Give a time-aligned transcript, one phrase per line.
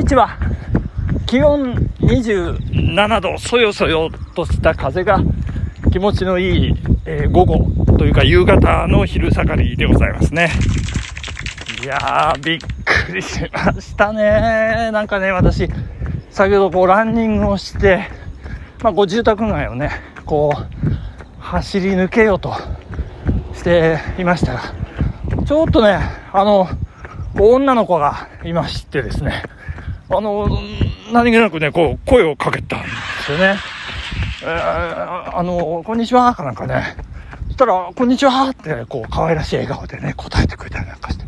[0.00, 0.38] 日は
[1.26, 5.20] 気温27度、そよそよとした風が
[5.92, 6.74] 気持ちのいい、
[7.04, 10.50] えー午後というか夕方の昼下がりでございますね。
[11.82, 12.58] いやー、びっ
[13.06, 14.90] くりしましたね。
[14.90, 15.68] なんかね、私、
[16.30, 18.08] 先ほどこうランニングをして、
[18.82, 19.90] まあ、こう住宅街をね、
[20.24, 20.90] こう、
[21.38, 22.54] 走り抜けようと
[23.54, 24.60] していましたら、
[25.44, 26.00] ちょっとね、
[26.32, 26.68] あの、
[27.38, 29.42] 女の子がいましてですね、
[30.12, 30.48] あの、
[31.12, 32.88] 何気なくね、こう、声をかけたんで
[33.26, 33.56] すよね。
[34.42, 36.96] えーあの、こんにちは、かなんかね。
[37.46, 41.24] そしたら、こんにちはって、こう、可愛らしい笑顔でね、答えてくれたりなんかして。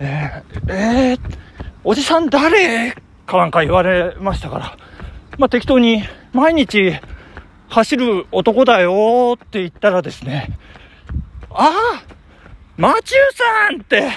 [0.00, 1.20] えー、えー、
[1.82, 2.94] おじさん誰？
[3.26, 4.76] かなんか言われましたから、
[5.38, 6.02] まあ、適当に、
[6.34, 6.92] 毎日、
[7.70, 10.58] 走る男だよって言ったらですね、
[11.50, 12.02] ああ
[12.76, 14.10] マチューさんって、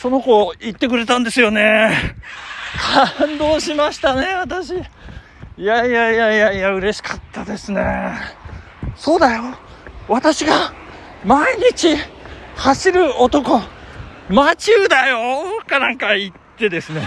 [0.00, 2.14] その子言ってくれたんですよね。
[3.18, 4.74] 感動しましたね、私。
[5.58, 8.12] いやいやいやいやいや、嬉しかったですね。
[8.94, 9.42] そうだよ。
[10.08, 10.72] 私が
[11.24, 11.96] 毎日
[12.56, 13.60] 走る男、
[14.28, 15.18] マチューだよ
[15.66, 17.02] かなんか言ってですね、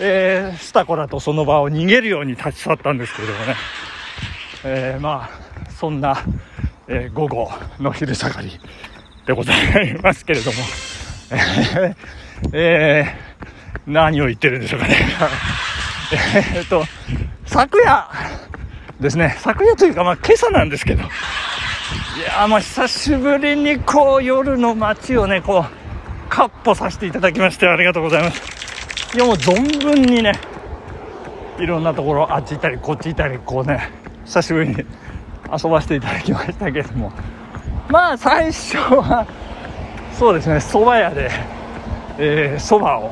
[0.00, 3.56] えー、スタコラとその場を逃げるように立ち去ったんですけれどもね。
[4.64, 6.24] えー、まあ、そんな、
[6.88, 8.58] えー午後の昼下がり
[9.26, 10.58] でございますけれども、
[11.34, 11.94] えー
[12.52, 13.30] えー
[13.86, 14.96] 何を言ってるんでしょうかね。
[16.54, 16.84] えっと、
[17.46, 18.08] 昨夜
[19.00, 21.06] ですね、昨夜というか、まあ今朝なんですけど、い
[22.26, 28.42] やまあ久しぶりにこう夜の街をね、こう、カッ歩させていただきましてありがとうございます。
[29.16, 30.32] いやもう存分にね、
[31.58, 33.90] いろんなところあっち行ったりこっち行ったりこうね
[34.24, 34.76] 久しぶりに
[35.52, 37.12] 遊ばせていただきましたけども
[37.88, 39.26] まあ最初は
[40.20, 41.30] そうですね蕎麦屋で
[42.18, 43.10] えー蕎麦を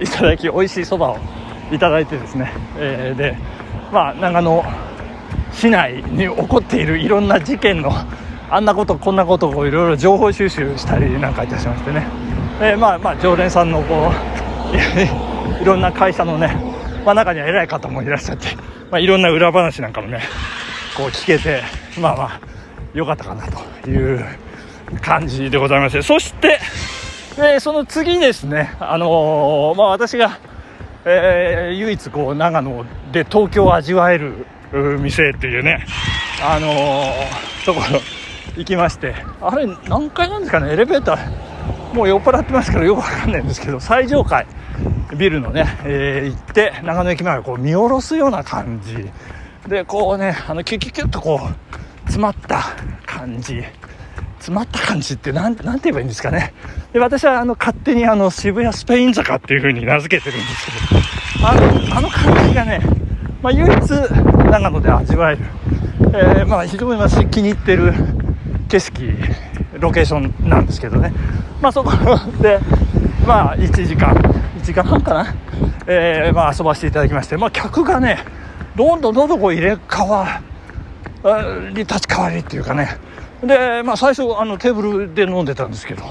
[0.00, 3.36] いただき美味しい蕎麦をいただいてですね、えーで
[3.92, 4.64] まあ長野
[5.52, 7.90] 市内に起こっているいろんな事件の
[8.48, 12.06] あんなことこんなことをいろいろ情報収集したりなんかいたしましてね、
[12.62, 14.10] えーまあまあ常連さんのこ
[14.72, 16.56] う いろんな会社のね、
[17.04, 18.46] まあ、中には偉い方もいらっしゃって、
[18.90, 20.22] まあ、いろんな裏話なんかもね
[20.96, 21.60] こう聞けて
[22.00, 22.40] まあまあ
[22.94, 23.44] 良かったかな
[23.84, 24.24] という
[25.02, 26.58] 感じでございましてそして、
[27.36, 30.38] えーその次ですねあのーまあ私が、
[31.04, 34.46] えー唯一こう長野で東京を味わえる
[35.00, 35.86] 店っていうね
[36.42, 38.00] あのーところ
[38.56, 44.46] 行きましてあれ何階なんですかねエレベーターもう酔っ払ってますからよくわかんないんですけど最上階
[45.16, 49.08] ビルのね、えー行って長野駅前をこう見下ろすような感じ。
[49.68, 52.62] でこうねあのキュキュキュッとこう詰まった
[53.06, 53.62] 感じ。
[54.38, 56.54] 詰まった感じってなんなんて言えばいいんですかね。
[56.92, 61.18] で私はあの勝手にあの渋谷スペイン坂っていう風に名付けてるんですけど。
[61.40, 62.80] あのあの感じがね、
[63.42, 63.88] まあ、唯一
[64.50, 65.42] 長野で味わえる、
[66.12, 67.92] えーまあ、非常に私気に入ってる
[68.68, 69.14] 景色
[69.78, 71.12] ロケーションなんですけどね。
[71.60, 71.92] まあそこ
[72.40, 72.58] で
[73.26, 75.34] まあ1時間1時間半かな、
[75.86, 77.36] えーまあ遊ばせていただきまして。
[77.36, 78.18] まあ客がね
[78.76, 80.40] どんどんどんどんこう入れ替わ
[81.70, 82.96] り立ち替わりっていうかね。
[83.42, 86.02] でまあ最初あのテーブルで飲んでたんですけど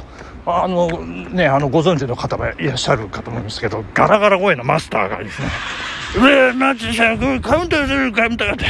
[0.45, 5.47] あのねあのご存知の方がいらっしゃるかと思いますけどガラガラ声のマスターがですね
[6.17, 8.65] 「上マジさんカウンターするカウンター」って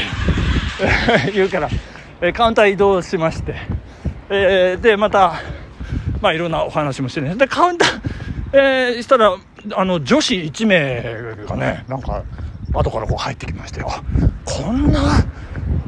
[1.33, 1.69] 言うから
[2.21, 3.55] えカウンター移動しまして
[4.29, 5.35] えーでまた
[6.21, 7.35] まあいろんなお話もしてね。
[7.35, 7.89] でカウンター、
[8.53, 9.35] えーしたら
[9.75, 12.23] あの女子1名がねなんか
[12.73, 14.01] 後からこう入ってきましてあ
[14.45, 15.01] こんな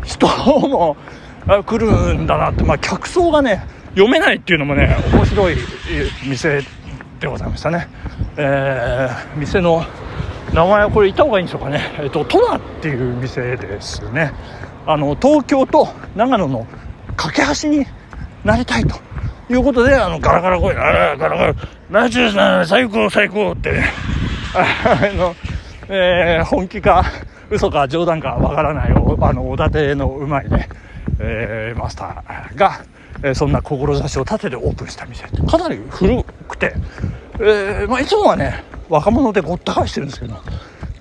[0.04, 0.96] 人も
[1.64, 5.56] 来るんだなって、まあ、客層がね読めないっていうのもね面白い
[6.28, 6.62] 店
[7.20, 7.88] でございましたね、
[8.38, 9.84] えー店の
[10.54, 11.96] 名前はこれ言った方がいいんでしょうかね。
[12.00, 14.34] えっとトナっていう店ですね。
[14.88, 16.66] あの東京と長野の
[17.16, 17.86] 架け橋に
[18.44, 18.96] なりたいと
[19.50, 21.56] いうことであのガラガラ声で「あガラガラ
[21.92, 23.86] ナチュさん最高最高」ってね。
[24.56, 25.36] あの、
[25.88, 27.06] えー本気か
[27.50, 30.70] 嘘か冗談かわからないおあのおだてのうまいね、
[31.20, 32.82] えーマスターが、
[33.24, 35.26] えーそんな志を立ててオープンした店。
[35.48, 36.74] かなり古くて、
[37.40, 40.36] えーまあ、いつもはね若者でごった返してるんですけど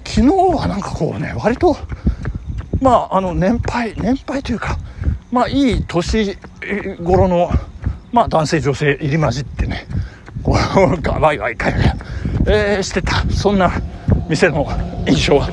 [0.05, 1.77] 昨日はなんかこうね割と
[2.81, 4.79] まああの年配年配というか
[5.31, 6.37] まあいい年
[7.03, 7.51] 頃の
[8.13, 9.87] まあ男性女性入り混じってね
[10.43, 11.97] こう ガワイガイガヤガヤ、
[12.47, 13.25] えーしてた。
[13.31, 13.71] そんな
[14.29, 14.67] 店の
[15.07, 15.49] 印象は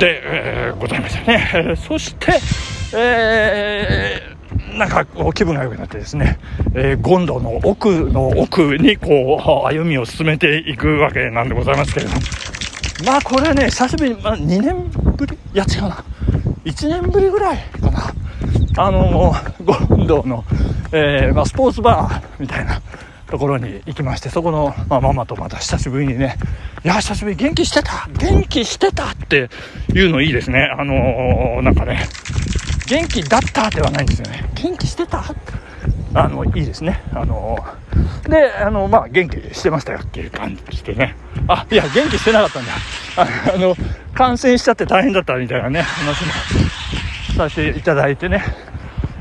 [0.00, 2.32] で、えーございましたね、 そして、
[2.96, 4.40] えー
[4.76, 6.38] なんかこう気分が良くなってですね、
[6.74, 12.20] えー、ゴンドの奥の奥にこう歩みを進めていくわけなんでございますけれども、
[13.04, 15.36] まあこれね久しぶりに、まあ、2年ぶり？
[15.54, 16.04] いや違うな。
[16.64, 18.14] 1年ぶりぐらいかな。
[18.76, 20.44] あのゴンドの、
[20.92, 22.80] えーまあ、スポーツバーみたいな
[23.30, 26.36] ところに行きましてそこの、まあ、ママとまた久しぶりにね
[26.84, 29.48] 「いや久しぶり元気してた元気してた」って
[29.94, 30.68] いうのいいですね。
[30.76, 32.08] あのー、なんかね
[32.88, 34.50] 元気だったではないんですよね。
[34.54, 35.22] 元気してた？
[36.12, 37.02] あのいいですね。
[37.14, 41.14] あのー、であのまあ元気してましたよっていう感じでね。
[41.46, 42.72] あいや元気してなかったんだ。
[43.54, 43.76] あの
[44.12, 46.32] 感染しちゃって大変だったみたいなね話も
[47.36, 48.42] させていただいてね。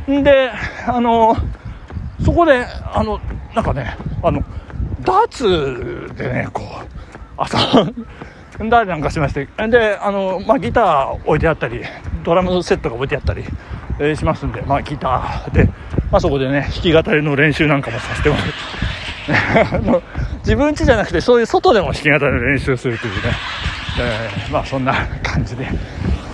[0.08, 0.52] で
[0.88, 1.38] あの
[2.26, 3.22] そこであの
[3.56, 4.44] なんかね、あの、
[5.02, 7.00] ダーツでね、こう、
[8.60, 11.82] 遊んだりなんかしまして、で、あの、まあ、ギター置いてあったり、
[12.24, 13.44] ドラムセットが置いてあったり、
[14.00, 15.66] えー、しますんで、まあ、ギターで、
[16.12, 20.04] まあ、そこでね、弾き語りの練習なんかもさせてもらって、
[20.40, 23.20] 自分家じゃなくて、そういう外でも弾き語りの練習するというね、
[24.00, 24.94] えー、まあ、そんな
[25.24, 25.68] 感じで。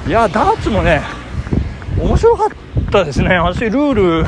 [0.07, 1.01] いや、ダーツもね、
[1.99, 2.49] 面白かっ
[2.91, 3.37] たですね。
[3.37, 4.27] 私、ルール、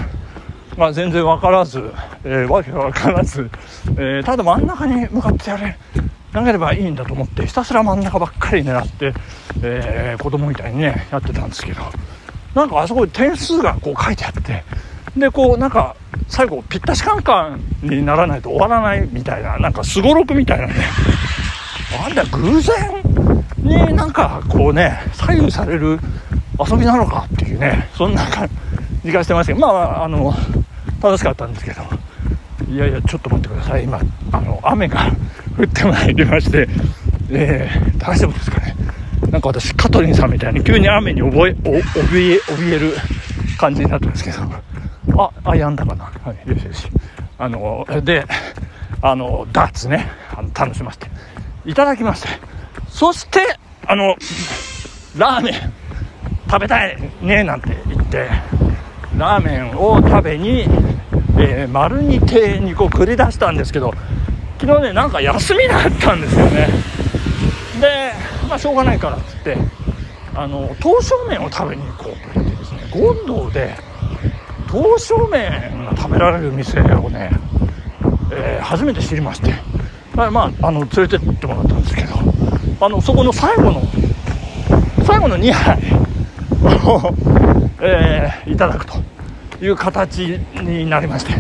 [0.78, 1.92] まあ、全然分からず、
[2.28, 3.50] えー、わけが分からず、
[3.92, 5.78] えー、ただ真ん中に向かってやれ
[6.34, 9.14] 投げればいいんだと思ってひたすら真ん中ばっかり狙って、
[9.64, 11.82] えー、子供みたいにねやってたんですけど。
[12.58, 14.64] なんかあそこに点数がこう書いてあって
[15.16, 15.96] でこうなんか
[16.28, 20.74] 最後ぴったしカンカンにならないと終わらないみたいななんかすごろくみたいなね。
[22.02, 23.04] なんだ偶然
[23.58, 26.00] になんかこうね左右される
[26.60, 28.50] 遊びなのかっていうねそんな感
[29.06, 29.68] じがしてましたけど。
[29.68, 30.34] まああの
[31.00, 31.84] 楽しかったんですけど。
[32.70, 33.84] いやいやちょっと待ってください。
[33.84, 34.00] 今
[34.32, 35.12] あの雨が
[35.58, 36.68] 降ってまいりまして。
[37.30, 38.76] えー、大丈夫ですかね？
[39.32, 42.94] なんか私カトリンさんみたいに急に雨に覚えお怯え怯える
[43.58, 44.38] 感じになってますけど。
[45.18, 46.06] ああやんだかな？
[46.06, 46.88] はいよしよし。
[47.38, 48.26] あので
[49.02, 50.08] あのダーツね。
[50.38, 51.08] あの楽しませて。
[51.66, 52.30] いただきまして。
[52.90, 53.40] そして
[53.86, 54.16] あの
[55.18, 55.54] ラーメン
[56.50, 58.30] 食べたいねなんて言って。
[59.18, 60.68] ラーメンを食べに、
[61.40, 63.94] えー、丸二亭にこう繰り出したんですけど
[64.60, 66.68] 昨日ねなんか休みだったんですよね。
[67.80, 68.12] で
[68.50, 69.58] まあしょうがないからっつって
[70.34, 73.76] あの刀削麺を食べに行こうと言ってですね権堂で
[74.68, 77.32] 刀削麺が食べられる店をね、
[78.32, 79.54] えー、初めて知りまして
[80.16, 80.24] ま
[80.62, 82.16] あ、あの連れてってもらったんですけど
[82.80, 83.84] あのそこの最後の
[85.06, 85.78] 最後の2杯
[86.88, 87.14] を
[87.80, 89.07] えー、いただくと。
[89.62, 91.34] いう形になりまして。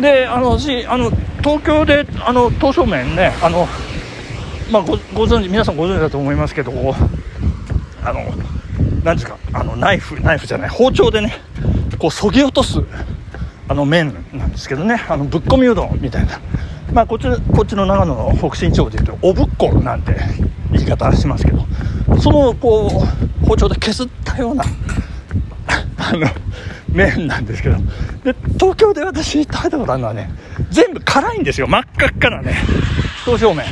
[0.00, 3.66] であの私あの東京であの刀削麺ねあの、
[4.70, 6.72] まあ、ごご存知皆さんご存知だと思いますけど
[8.04, 8.20] あの
[9.04, 11.32] 何ですかあのナイフナイフじゃない包丁でね
[11.98, 12.82] こうそぎ落とす
[13.68, 16.38] あの麺なんですけどねあのぶっこみうどんみたいな。
[16.92, 20.16] まあこっちこっちの長野の北新地方でいうとおぶっこなんて
[20.72, 21.66] 言い方しますけど
[22.20, 23.02] そのこ
[23.42, 24.64] う包丁で削ったような
[25.98, 26.26] あの
[26.96, 27.76] 麺なんですけど。
[28.24, 30.30] で東京で私食べたことあるのはね
[30.70, 31.66] 全部辛いんですよ。
[31.66, 32.56] 真っ赤っかなね。
[33.24, 33.66] 刀削麺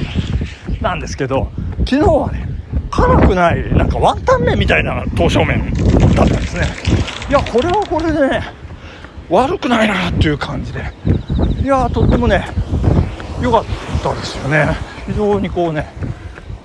[0.81, 2.49] なんですけど昨日はね
[2.91, 5.73] 辛くないなんかワンタン麺みたいな刀削麺
[6.15, 6.67] だったんですね。
[7.31, 8.43] いやこれはこれでね
[9.31, 10.85] 悪くないなっていう感じで。
[11.62, 12.47] いやとってもね
[13.41, 13.65] 良かっ
[14.03, 14.77] たですよね。
[15.06, 15.89] 非常にこうね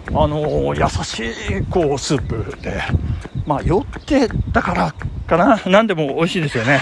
[0.10, 2.82] あのー、優しいこうスープで。
[3.46, 4.94] まあ酔ってたから
[5.30, 5.62] かな？
[5.66, 6.82] 何でも美味しいですよね。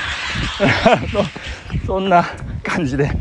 [1.86, 2.26] そんな
[2.64, 3.12] 感じで、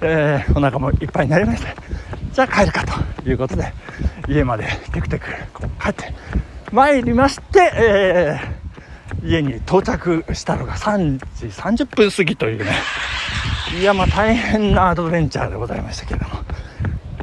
[0.00, 1.74] えー、お腹もいっぱいになりまして
[2.32, 3.72] じゃあ帰るかということで
[4.28, 5.26] 家までテクテク
[5.82, 6.14] 帰って
[6.72, 12.72] 参りまして、えー、家に到着したのが3時30分過ぎというね。
[13.80, 16.38] いやまあ大変なアドベンチャーでございましたけれども。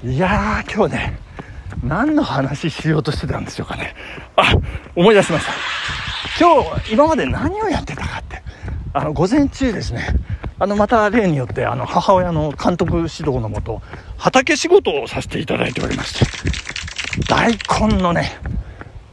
[0.03, 1.19] いやー今日ね
[1.83, 3.95] 何の話しようとしてたんでしょうかね。
[4.35, 4.55] あ
[4.95, 6.04] 思い出しました。
[6.37, 8.43] 今日、今まで何をやってたかって、
[8.93, 10.07] あの、午前中ですね、
[10.59, 13.81] あの、また例によって、あの、母親の監督指導のもと、
[14.17, 16.25] 畑仕事をさせていただいておりまして、
[17.29, 18.37] 大根のね、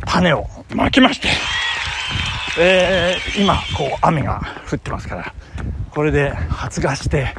[0.04, 1.28] 種をまきまして、
[2.58, 5.34] えー、今、こう、雨が降ってますから、
[5.90, 7.34] これで発芽して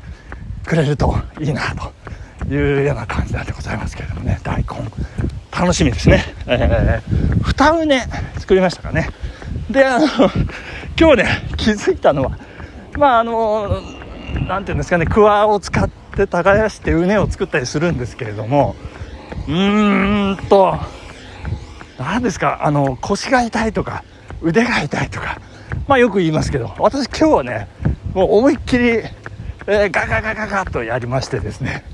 [0.65, 1.61] くれるといいな、
[2.47, 4.65] というような感じなんでございますけれどもね、大根、
[5.51, 6.23] 楽しみですね。
[6.47, 8.07] えー、二畝
[8.39, 9.09] 作りましたかね。
[9.69, 10.05] で、あの、
[10.99, 12.37] 今日ね、気づいたのは、
[12.97, 13.81] まあ、あの、
[14.47, 18.75] なんていうんですかね、クワを使って耕して畝を作ったりするんですけれども、
[19.47, 20.77] うーんと、
[21.97, 24.03] 何ですか、あの、腰が痛いとか、
[24.41, 25.39] 腕が痛いとか、
[25.87, 27.67] まあよく言いますけど、私今日はね、
[28.13, 28.89] もう思いっきり、
[29.65, 31.85] えー、ガガガガガとやりましてですね、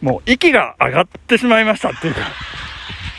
[0.00, 2.20] もう息が上がってしまいましたっていうか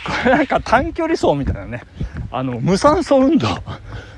[0.04, 1.82] こ、れなんか短距離走みたいなね、
[2.30, 3.48] あの、無酸素運動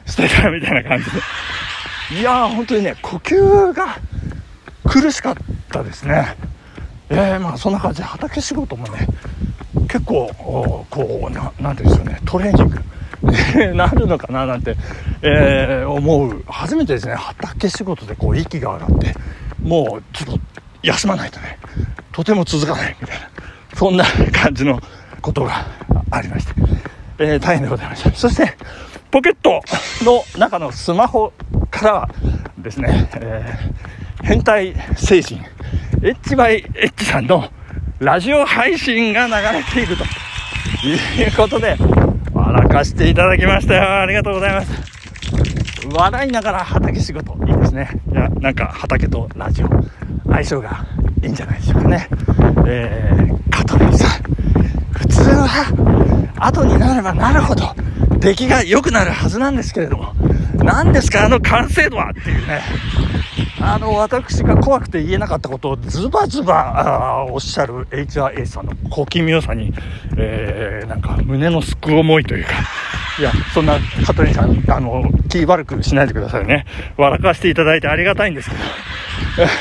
[0.07, 2.21] してたみたいな感じで。
[2.21, 3.97] いやー、本当にね、呼吸が
[4.85, 5.35] 苦しかっ
[5.71, 6.37] たですね。
[7.09, 9.07] えー、まあそんな感じで畑仕事もね、
[9.89, 10.31] 結構、
[10.91, 12.81] こう、ななんていうんですよね、トレーニング。
[13.75, 14.77] なるのかななんて、
[15.23, 19.15] えー、思う初めてですね畑仕事でこう息が上がって
[19.63, 20.41] もうちょっと
[20.83, 21.59] 休まないとね
[22.13, 23.29] とても続かないみたいな
[23.75, 24.81] そんな感じの
[25.21, 25.67] ことが
[26.11, 26.55] ありまして、
[27.21, 28.57] えー、大変でございましたそして
[29.11, 29.63] ポケット
[30.05, 31.33] の中のスマホ
[31.71, 32.09] から
[32.59, 35.41] ですね、えー、変態精神
[36.03, 37.49] エッチバイエッチさんの
[37.99, 40.05] ラジオ配信が流れていると
[40.87, 41.77] いうことで
[42.33, 44.01] 笑かしていただきましたよ。
[44.01, 44.71] ありがとうございます。
[45.93, 47.91] 笑いながら畑仕事、いいですね。
[48.11, 49.69] いや、なんか畑とラジオ、
[50.27, 50.87] 相性が
[51.23, 52.09] いいんじゃないでしょうかね。
[52.67, 54.23] えー、香取さん、
[54.93, 57.75] 普通は、後になればなるほど、
[58.19, 60.15] 出来が良くなるはずなんですけれども、
[60.57, 62.61] 何ですかあの完成度はっていうね。
[63.63, 69.73] あの、私が怖くて言えなかったことをズバズバおっしゃる HRA さんの小気味良さに、
[70.17, 72.53] えー、なんか胸のすく思いというか、
[73.19, 76.65] いや、そんな香取さん、あの、気悪くしないでくださいね。
[76.97, 78.63] 笑かしていただいてありがたいんですけど、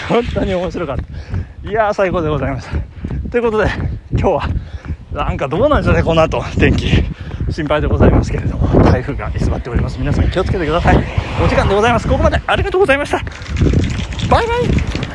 [0.08, 1.70] 本当に面白かった。
[1.70, 3.30] いやー、最高でございました。
[3.30, 3.70] ということで、
[4.12, 4.50] 今日は、
[5.12, 6.88] なんかどうなんでしょうね、この後、天気。
[7.50, 9.98] 心配でございますけれども、台風が居座っております。
[9.98, 10.98] 皆さん気をつけてください。
[11.44, 12.08] お時間でございます。
[12.08, 13.18] ここまでありがとうございました。
[14.30, 15.09] バイバイ